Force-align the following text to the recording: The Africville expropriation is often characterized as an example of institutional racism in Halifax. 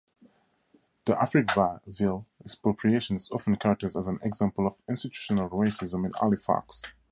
The 1.05 1.13
Africville 1.13 2.25
expropriation 2.43 3.17
is 3.17 3.29
often 3.29 3.55
characterized 3.57 3.95
as 3.95 4.07
an 4.07 4.17
example 4.23 4.65
of 4.65 4.81
institutional 4.89 5.47
racism 5.49 6.07
in 6.07 6.13
Halifax. 6.13 6.81